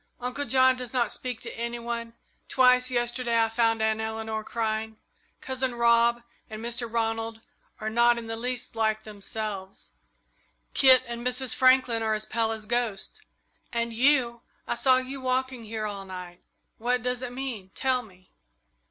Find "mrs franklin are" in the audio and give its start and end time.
11.23-12.15